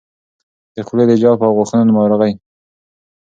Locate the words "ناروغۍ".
1.97-2.33